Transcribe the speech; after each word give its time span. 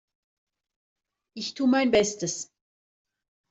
Ich 1.37 1.53
tu 1.53 1.67
mein 1.67 1.91
Bestes. 1.91 2.49